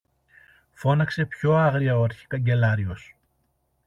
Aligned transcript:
φώναξε 0.71 1.25
πιο 1.25 1.55
άγρια 1.55 1.97
ο 1.97 2.03
αρχικαγκελάριος. 2.03 3.15